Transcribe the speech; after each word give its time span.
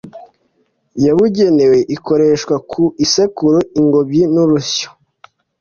yabugenewe 1.05 1.77
ikoreshwa 1.95 2.55
ku 2.71 2.83
isekuru, 3.05 3.57
ingobyi 3.79 4.23
n’urusyo. 4.33 4.89